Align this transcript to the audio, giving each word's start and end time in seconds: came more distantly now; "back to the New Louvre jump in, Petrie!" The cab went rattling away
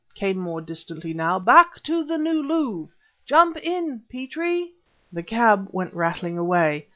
came 0.15 0.35
more 0.39 0.61
distantly 0.61 1.13
now; 1.13 1.37
"back 1.37 1.83
to 1.83 2.03
the 2.03 2.17
New 2.17 2.41
Louvre 2.41 2.95
jump 3.23 3.55
in, 3.57 4.01
Petrie!" 4.09 4.73
The 5.13 5.21
cab 5.21 5.67
went 5.69 5.93
rattling 5.93 6.39
away 6.39 6.87